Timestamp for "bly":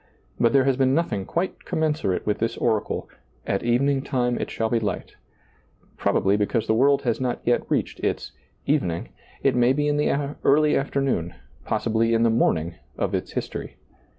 12.07-12.15